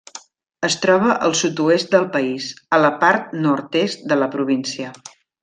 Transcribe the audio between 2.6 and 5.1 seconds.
a la part nord-est de la província.